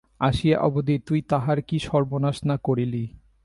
[0.21, 3.03] আসিয়া অবধি তুই তাহার কি সর্বনাশ না করিলি?